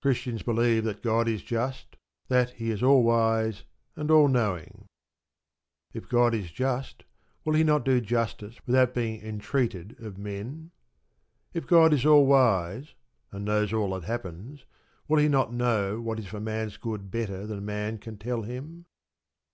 Christians 0.00 0.42
believe 0.42 0.84
that 0.84 1.02
God 1.02 1.28
is 1.28 1.42
just, 1.42 1.98
that 2.28 2.52
He 2.52 2.70
is 2.70 2.82
all 2.82 3.02
wise 3.02 3.64
and 3.96 4.10
all 4.10 4.26
knowing. 4.26 4.86
If 5.92 6.08
God 6.08 6.32
is 6.32 6.50
just, 6.50 7.04
will 7.44 7.52
He 7.52 7.64
not 7.64 7.84
do 7.84 8.00
justice 8.00 8.56
without 8.66 8.94
being 8.94 9.20
entreated 9.20 9.96
of 10.00 10.16
men? 10.16 10.70
If 11.52 11.66
God 11.66 11.92
is 11.92 12.06
all 12.06 12.24
wise, 12.24 12.94
and 13.30 13.44
knows 13.44 13.70
all 13.74 13.90
that 13.90 14.04
happens, 14.06 14.64
will 15.06 15.18
He 15.18 15.28
not 15.28 15.52
know 15.52 16.00
what 16.00 16.18
is 16.18 16.28
for 16.28 16.40
man's 16.40 16.78
good 16.78 17.10
better 17.10 17.46
than 17.46 17.66
man 17.66 17.98
can 17.98 18.16
tell 18.16 18.40
Him? 18.44 18.86